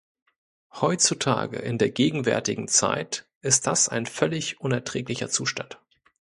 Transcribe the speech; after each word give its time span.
Heutzutage, 0.73 1.57
in 1.59 1.77
der 1.77 1.91
gegenwärtigen 1.91 2.67
Zeit, 2.67 3.27
ist 3.41 3.67
das 3.67 3.87
ein 3.87 4.07
völlig 4.07 4.59
unerträglicher 4.59 5.29
Zustand. 5.29 5.79